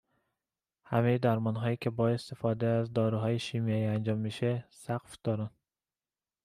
همهِ 0.83 1.17
درمانهایی 1.17 1.77
که 1.77 1.89
با 1.89 2.09
استفاده 2.09 2.67
از 2.67 2.93
داروهای 2.93 3.39
شیمیایی 3.39 3.83
انجام 3.83 4.17
میشه 4.17 4.65
سَقف 4.69 5.17
دارن 5.23 5.49